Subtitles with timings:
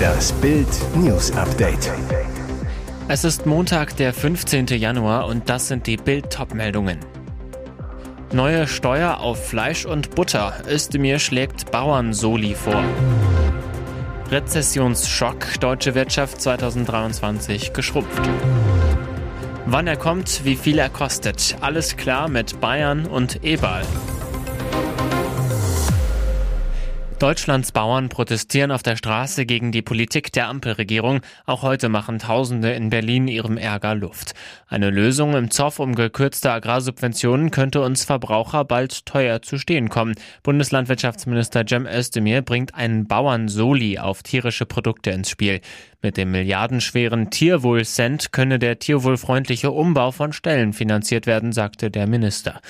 [0.00, 1.90] Das Bild News Update.
[3.08, 4.66] Es ist Montag, der 15.
[4.66, 7.00] Januar und das sind die Bild meldungen
[8.32, 10.54] Neue Steuer auf Fleisch und Butter.
[10.68, 12.84] Özdemir schlägt Bauern-Soli vor.
[14.30, 15.58] Rezessionsschock.
[15.60, 18.22] Deutsche Wirtschaft 2023 geschrumpft.
[19.66, 21.56] Wann er kommt, wie viel er kostet.
[21.60, 23.82] Alles klar mit Bayern und Ebal.
[27.22, 31.20] Deutschlands Bauern protestieren auf der Straße gegen die Politik der Ampelregierung.
[31.46, 34.34] Auch heute machen Tausende in Berlin ihrem Ärger Luft.
[34.66, 40.16] Eine Lösung im Zoff um gekürzte Agrarsubventionen könnte uns Verbraucher bald teuer zu stehen kommen.
[40.42, 45.60] Bundeslandwirtschaftsminister Cem Özdemir bringt einen Bauern-Soli auf tierische Produkte ins Spiel.
[46.02, 52.60] Mit dem milliardenschweren Tierwohl-Cent könne der tierwohlfreundliche Umbau von Stellen finanziert werden, sagte der Minister.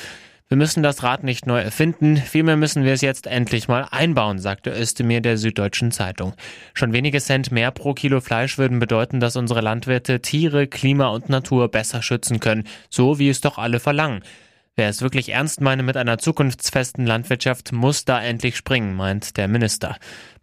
[0.49, 4.39] Wir müssen das Rad nicht neu erfinden, vielmehr müssen wir es jetzt endlich mal einbauen,
[4.39, 6.35] sagte Özdemir der Süddeutschen Zeitung.
[6.75, 11.31] Schon wenige Cent mehr pro Kilo Fleisch würden bedeuten, dass unsere Landwirte Tiere, Klima und
[11.31, 14.23] Natur besser schützen können, so wie es doch alle verlangen.
[14.75, 19.47] Wer es wirklich ernst meine mit einer zukunftsfesten Landwirtschaft, muss da endlich springen, meint der
[19.47, 19.97] Minister.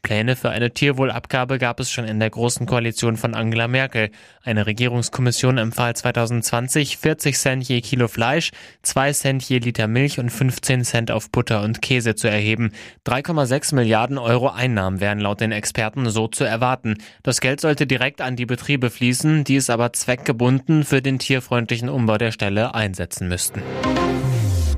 [0.04, 4.12] Pläne für eine Tierwohlabgabe gab es schon in der Großen Koalition von Angela Merkel.
[4.44, 8.52] Eine Regierungskommission empfahl 2020 40 Cent je Kilo Fleisch,
[8.84, 12.72] 2 Cent je Liter Milch und 15 Cent auf Butter und Käse zu erheben.
[13.08, 16.98] 3,6 Milliarden Euro Einnahmen wären laut den Experten so zu erwarten.
[17.24, 21.90] Das Geld sollte direkt an die Betriebe fließen, die es aber zweckgebunden für den tierfreundlichen
[21.90, 23.62] Umbau der Stelle einsetzen müssten.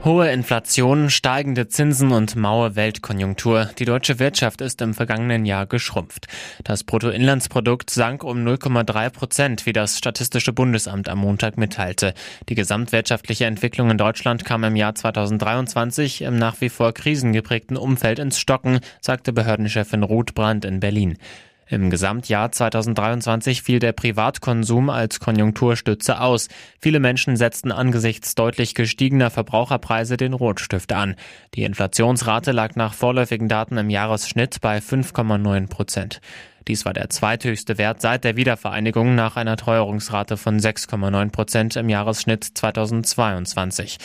[0.03, 3.69] Hohe Inflation, steigende Zinsen und maue Weltkonjunktur.
[3.77, 6.25] Die deutsche Wirtschaft ist im vergangenen Jahr geschrumpft.
[6.63, 12.15] Das Bruttoinlandsprodukt sank um 0,3 Prozent, wie das Statistische Bundesamt am Montag mitteilte.
[12.49, 18.17] Die gesamtwirtschaftliche Entwicklung in Deutschland kam im Jahr 2023 im nach wie vor krisengeprägten Umfeld
[18.17, 21.19] ins Stocken, sagte Behördenchefin Ruth Brandt in Berlin.
[21.67, 26.49] Im Gesamtjahr 2023 fiel der Privatkonsum als Konjunkturstütze aus.
[26.79, 31.15] Viele Menschen setzten angesichts deutlich gestiegener Verbraucherpreise den Rotstift an.
[31.53, 36.19] Die Inflationsrate lag nach vorläufigen Daten im Jahresschnitt bei 5,9 Prozent.
[36.67, 41.89] Dies war der zweithöchste Wert seit der Wiedervereinigung nach einer Teuerungsrate von 6,9 Prozent im
[41.89, 43.97] Jahresschnitt 2022.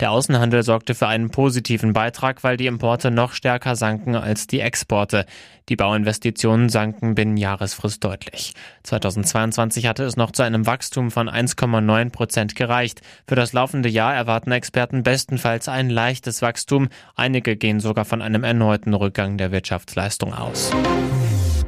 [0.00, 4.60] Der Außenhandel sorgte für einen positiven Beitrag, weil die Importe noch stärker sanken als die
[4.60, 5.26] Exporte.
[5.68, 8.54] Die Bauinvestitionen sanken binnen Jahresfrist deutlich.
[8.84, 13.00] 2022 hatte es noch zu einem Wachstum von 1,9 Prozent gereicht.
[13.26, 16.88] Für das laufende Jahr erwarten Experten bestenfalls ein leichtes Wachstum.
[17.16, 20.70] Einige gehen sogar von einem erneuten Rückgang der Wirtschaftsleistung aus.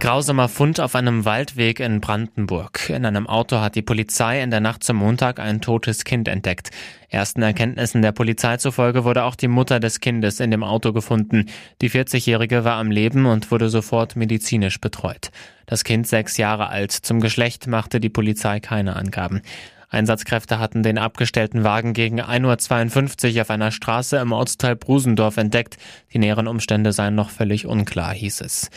[0.00, 2.88] Grausamer Fund auf einem Waldweg in Brandenburg.
[2.88, 6.70] In einem Auto hat die Polizei in der Nacht zum Montag ein totes Kind entdeckt.
[7.10, 11.50] Ersten Erkenntnissen der Polizei zufolge wurde auch die Mutter des Kindes in dem Auto gefunden.
[11.82, 15.30] Die 40-Jährige war am Leben und wurde sofort medizinisch betreut.
[15.66, 16.92] Das Kind sechs Jahre alt.
[16.92, 19.42] Zum Geschlecht machte die Polizei keine Angaben.
[19.90, 25.76] Einsatzkräfte hatten den abgestellten Wagen gegen 1.52 Uhr auf einer Straße im Ortsteil Brusendorf entdeckt.
[26.14, 28.70] Die näheren Umstände seien noch völlig unklar, hieß es.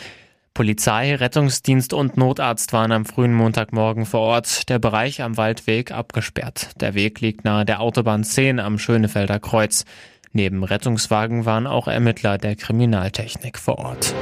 [0.54, 4.68] Polizei, Rettungsdienst und Notarzt waren am frühen Montagmorgen vor Ort.
[4.68, 6.80] Der Bereich am Waldweg abgesperrt.
[6.80, 9.84] Der Weg liegt nahe der Autobahn 10 am Schönefelder Kreuz.
[10.32, 14.14] Neben Rettungswagen waren auch Ermittler der Kriminaltechnik vor Ort.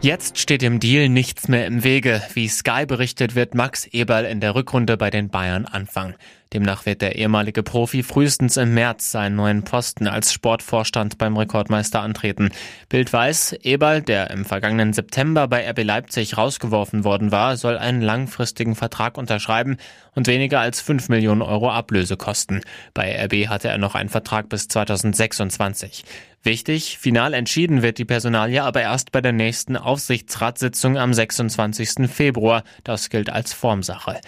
[0.00, 2.22] Jetzt steht dem Deal nichts mehr im Wege.
[2.34, 6.14] Wie Sky berichtet, wird Max Eberl in der Rückrunde bei den Bayern anfangen.
[6.54, 12.00] Demnach wird der ehemalige Profi frühestens im März seinen neuen Posten als Sportvorstand beim Rekordmeister
[12.00, 12.50] antreten.
[12.88, 18.02] Bild weiß, Eberl, der im vergangenen September bei RB Leipzig rausgeworfen worden war, soll einen
[18.02, 19.78] langfristigen Vertrag unterschreiben
[20.14, 22.60] und weniger als 5 Millionen Euro Ablöse kosten.
[22.94, 26.04] Bei RB hatte er noch einen Vertrag bis 2026.
[26.44, 32.08] Wichtig, final entschieden wird die Personalie aber erst bei der nächsten Aufsichtsratssitzung am 26.
[32.08, 32.62] Februar.
[32.84, 34.20] Das gilt als Formsache.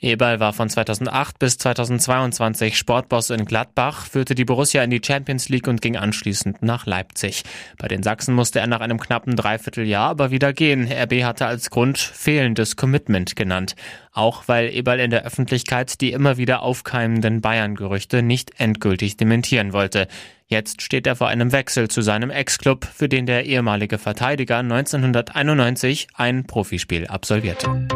[0.00, 5.48] Eberl war von 2008 bis 2022 Sportboss in Gladbach, führte die Borussia in die Champions
[5.50, 7.42] League und ging anschließend nach Leipzig.
[7.78, 10.90] Bei den Sachsen musste er nach einem knappen Dreivierteljahr aber wieder gehen.
[10.90, 13.76] RB hatte als Grund fehlendes Commitment genannt.
[14.12, 20.08] Auch weil Eberl in der Öffentlichkeit die immer wieder aufkeimenden Bayern-Gerüchte nicht endgültig dementieren wollte.
[20.46, 26.08] Jetzt steht er vor einem Wechsel zu seinem Ex-Club, für den der ehemalige Verteidiger 1991
[26.14, 27.86] ein Profispiel absolvierte.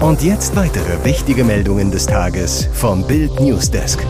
[0.00, 4.02] Und jetzt weitere wichtige Meldungen des Tages vom Bild Newsdesk.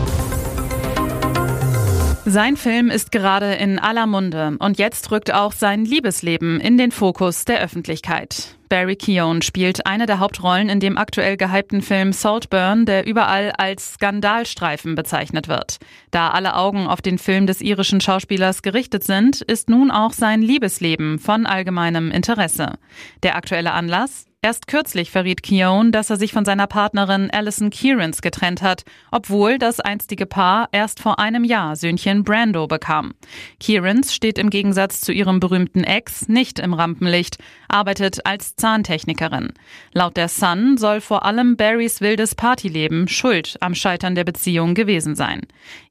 [2.23, 6.91] Sein Film ist gerade in aller Munde und jetzt rückt auch sein Liebesleben in den
[6.91, 8.55] Fokus der Öffentlichkeit.
[8.69, 13.95] Barry Keoghan spielt eine der Hauptrollen in dem aktuell gehypten Film Saltburn, der überall als
[13.95, 15.79] Skandalstreifen bezeichnet wird.
[16.11, 20.41] Da alle Augen auf den Film des irischen Schauspielers gerichtet sind, ist nun auch sein
[20.41, 22.75] Liebesleben von allgemeinem Interesse.
[23.23, 24.30] Der aktuelle Anlass?
[24.43, 29.59] Erst kürzlich verriet Keown, dass er sich von seiner Partnerin Alison Kierans getrennt hat, obwohl
[29.59, 33.13] das einstige Paar erst vor einem Jahr Söhnchen Brando bekam.
[33.59, 39.53] Kierans steht im Gegensatz zu ihrem berühmten Ex nicht im Rampenlicht, arbeitet als Zahntechnikerin.
[39.93, 45.13] Laut der Sun soll vor allem Barrys wildes Partyleben schuld am Scheitern der Beziehung gewesen
[45.13, 45.41] sein.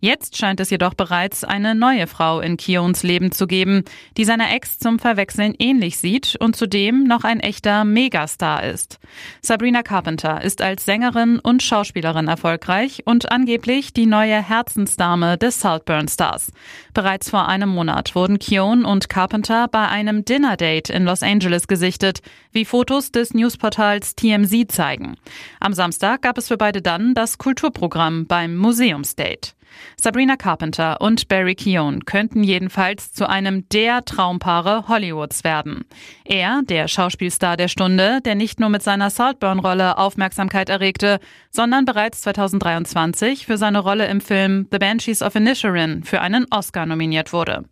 [0.01, 3.85] Jetzt scheint es jedoch bereits eine neue Frau in Keowns Leben zu geben,
[4.17, 8.99] die seiner Ex zum Verwechseln ähnlich sieht und zudem noch ein echter Megastar Star ist.
[9.43, 16.09] Sabrina Carpenter ist als Sängerin und Schauspielerin erfolgreich und angeblich die neue Herzensdame des Saltburn
[16.09, 16.51] Stars.
[16.95, 22.23] Bereits vor einem Monat wurden Keown und Carpenter bei einem Dinner-Date in Los Angeles gesichtet,
[22.51, 25.17] wie Fotos des Newsportals TMZ zeigen.
[25.61, 29.55] Am Samstag gab es für beide dann das Kulturprogramm beim Museumsdate.
[30.01, 35.85] Sabrina Carpenter und Barry Keoghan könnten jedenfalls zu einem der Traumpaare Hollywoods werden.
[36.25, 41.21] Er, der Schauspielstar der Stunde, der nicht nur mit seiner Saltburn-Rolle Aufmerksamkeit erregte,
[41.51, 46.87] sondern bereits 2023 für seine Rolle im Film The Banshees of Inisherin für einen Oscar
[46.87, 47.65] nominiert wurde.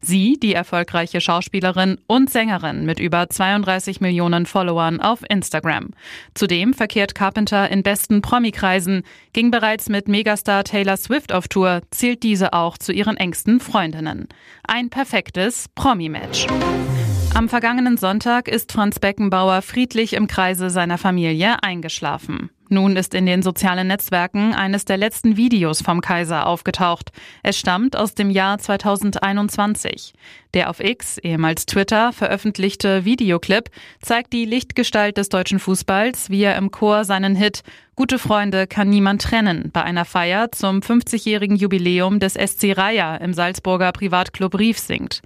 [0.00, 5.90] Sie, die erfolgreiche Schauspielerin und Sängerin mit über 32 Millionen Followern auf Instagram.
[6.34, 9.02] Zudem verkehrt Carpenter in besten Promi-Kreisen,
[9.32, 14.28] ging bereits mit Megastar Taylor Swift auf Tour, zählt diese auch zu ihren engsten Freundinnen.
[14.66, 16.46] Ein perfektes Promi-Match.
[17.34, 22.50] Am vergangenen Sonntag ist Franz Beckenbauer friedlich im Kreise seiner Familie eingeschlafen.
[22.72, 27.10] Nun ist in den sozialen Netzwerken eines der letzten Videos vom Kaiser aufgetaucht.
[27.42, 30.14] Es stammt aus dem Jahr 2021.
[30.54, 33.70] Der auf X, ehemals Twitter, veröffentlichte Videoclip
[34.00, 37.64] zeigt die Lichtgestalt des deutschen Fußballs, wie er im Chor seinen Hit
[38.00, 43.34] Gute Freunde kann niemand trennen bei einer Feier zum 50-jährigen Jubiläum des SC Raya im
[43.34, 45.20] Salzburger Privatclub Rief singt.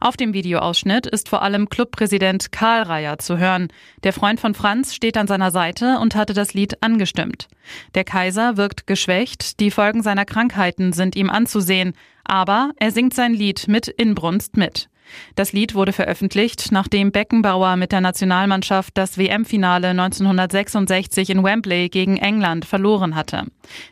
[0.00, 3.68] Auf dem Videoausschnitt ist vor allem Clubpräsident Karl Raya zu hören.
[4.04, 7.48] Der Freund von Franz steht an seiner Seite und hatte das Lied angestimmt.
[7.94, 11.92] Der Kaiser wirkt geschwächt, die Folgen seiner Krankheiten sind ihm anzusehen,
[12.24, 14.88] aber er singt sein Lied mit Inbrunst mit.
[15.34, 22.16] Das Lied wurde veröffentlicht, nachdem Beckenbauer mit der Nationalmannschaft das WM-Finale 1966 in Wembley gegen
[22.16, 23.44] England verloren hatte.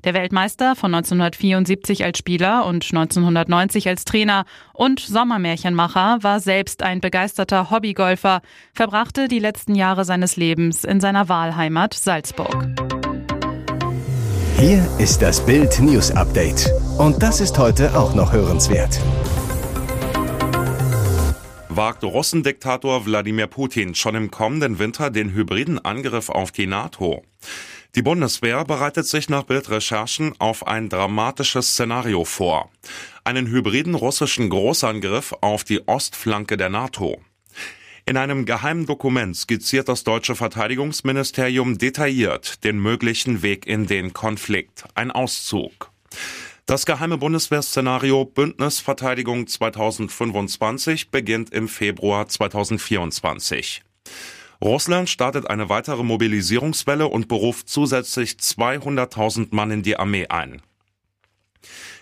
[0.05, 7.00] Der Weltmeister von 1974 als Spieler und 1990 als Trainer und Sommermärchenmacher war selbst ein
[7.00, 8.41] begeisterter Hobbygolfer,
[8.73, 12.69] verbrachte die letzten Jahre seines Lebens in seiner Wahlheimat Salzburg.
[14.59, 16.70] Hier ist das Bild News Update.
[16.99, 19.00] Und das ist heute auch noch hörenswert
[21.77, 27.23] wagt Russendiktator Wladimir Putin schon im kommenden Winter den hybriden Angriff auf die NATO.
[27.95, 32.71] Die Bundeswehr bereitet sich nach Bildrecherchen auf ein dramatisches Szenario vor.
[33.25, 37.21] Einen hybriden russischen Großangriff auf die Ostflanke der NATO.
[38.05, 44.85] In einem geheimen Dokument skizziert das deutsche Verteidigungsministerium detailliert den möglichen Weg in den Konflikt.
[44.95, 45.92] Ein Auszug.
[46.64, 53.82] Das geheime Bundeswehrszenario Bündnisverteidigung 2025 beginnt im Februar 2024.
[54.62, 60.62] Russland startet eine weitere Mobilisierungswelle und beruft zusätzlich 200.000 Mann in die Armee ein.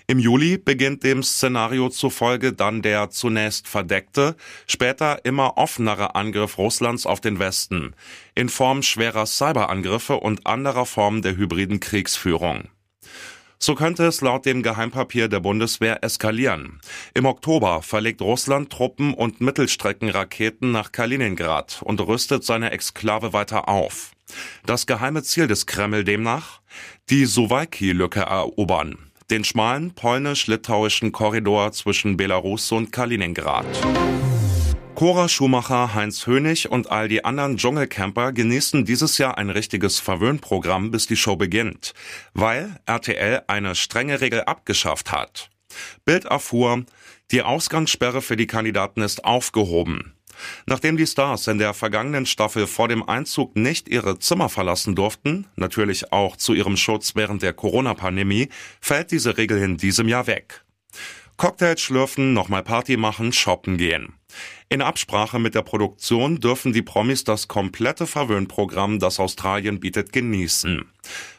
[0.07, 4.37] Im Juli beginnt dem Szenario zufolge dann der zunächst verdeckte,
[4.67, 7.95] später immer offenere Angriff Russlands auf den Westen
[8.35, 12.69] in Form schwerer Cyberangriffe und anderer Formen der hybriden Kriegsführung.
[13.63, 16.81] So könnte es laut dem Geheimpapier der Bundeswehr eskalieren.
[17.13, 24.13] Im Oktober verlegt Russland Truppen und Mittelstreckenraketen nach Kaliningrad und rüstet seine Exklave weiter auf.
[24.65, 26.61] Das geheime Ziel des Kreml demnach?
[27.11, 28.97] Die Suwalki-Lücke erobern.
[29.29, 33.67] Den schmalen polnisch-litauischen Korridor zwischen Belarus und Kaliningrad.
[34.95, 40.91] Cora Schumacher, Heinz Hönig und all die anderen Dschungelcamper genießen dieses Jahr ein richtiges Verwöhnprogramm,
[40.91, 41.95] bis die Show beginnt,
[42.35, 45.49] weil RTL eine strenge Regel abgeschafft hat.
[46.05, 46.85] Bild erfuhr,
[47.31, 50.15] die Ausgangssperre für die Kandidaten ist aufgehoben.
[50.67, 55.47] Nachdem die Stars in der vergangenen Staffel vor dem Einzug nicht ihre Zimmer verlassen durften,
[55.57, 58.49] natürlich auch zu ihrem Schutz während der Corona-Pandemie,
[58.81, 60.65] fällt diese Regel in diesem Jahr weg.
[61.37, 64.20] Cocktails schlürfen, nochmal Party machen, shoppen gehen.
[64.69, 70.85] In Absprache mit der Produktion dürfen die Promis das komplette Verwöhnprogramm, das Australien bietet, genießen.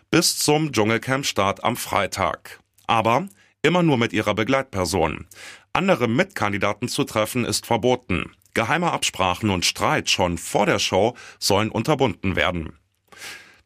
[0.10, 2.60] Bis zum Dschungelcamp-Start am Freitag.
[2.88, 3.28] Aber
[3.62, 5.28] immer nur mit ihrer Begleitperson.
[5.74, 8.32] Andere Mitkandidaten zu treffen ist verboten.
[8.54, 12.74] Geheime Absprachen und Streit schon vor der Show sollen unterbunden werden.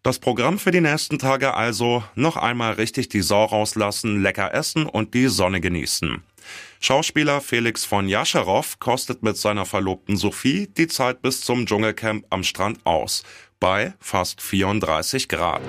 [0.03, 4.85] Das Programm für die nächsten Tage also noch einmal richtig die Sau rauslassen, lecker essen
[4.85, 6.21] und die Sonne genießen.
[6.79, 12.43] Schauspieler Felix von Jascherow kostet mit seiner Verlobten Sophie die Zeit bis zum Dschungelcamp am
[12.43, 13.23] Strand aus,
[13.59, 15.63] bei fast 34 Grad.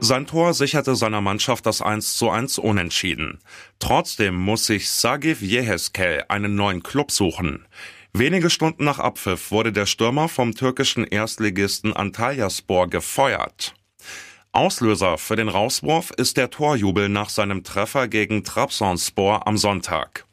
[0.00, 3.38] Sein Tor sicherte seiner Mannschaft das 1 zu 1 unentschieden.
[3.78, 7.66] Trotzdem muss sich Sagiv Yeheskel einen neuen Club suchen.
[8.12, 13.74] Wenige Stunden nach Abpfiff wurde der Stürmer vom türkischen Erstligisten Antalyaspor gefeuert.
[14.54, 20.26] Auslöser für den Rauswurf ist der Torjubel nach seinem Treffer gegen Trabzonspor am Sonntag.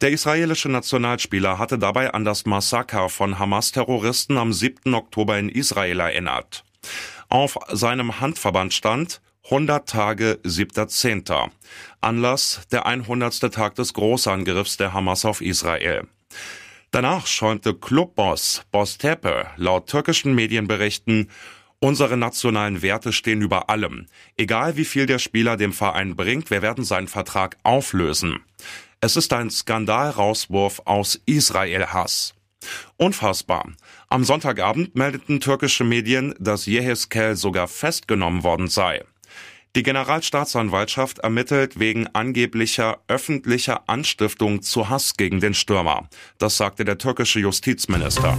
[0.00, 4.94] Der israelische Nationalspieler hatte dabei an das Massaker von Hamas-Terroristen am 7.
[4.94, 6.64] Oktober in Israel erinnert.
[7.28, 11.50] Auf seinem Handverband stand 100 Tage 7.10.
[12.00, 13.52] Anlass der 100.
[13.52, 16.08] Tag des Großangriffs der Hamas auf Israel.
[16.90, 21.28] Danach schäumte Clubboss Boss Tepe laut türkischen Medienberichten
[21.80, 24.06] Unsere nationalen Werte stehen über allem.
[24.36, 28.40] Egal wie viel der Spieler dem Verein bringt, wir werden seinen Vertrag auflösen.
[29.00, 32.34] Es ist ein Skandalrauswurf aus Israel-Hass.
[32.96, 33.70] Unfassbar.
[34.08, 39.04] Am Sonntagabend meldeten türkische Medien, dass Yeheskel sogar festgenommen worden sei.
[39.76, 46.08] Die Generalstaatsanwaltschaft ermittelt wegen angeblicher öffentlicher Anstiftung zu Hass gegen den Stürmer.
[46.38, 48.36] Das sagte der türkische Justizminister.